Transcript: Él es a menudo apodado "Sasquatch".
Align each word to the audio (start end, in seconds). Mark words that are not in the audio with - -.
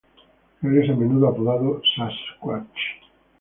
Él 0.63 0.79
es 0.79 0.89
a 0.89 0.95
menudo 0.95 1.27
apodado 1.27 1.79
"Sasquatch". 1.95 2.79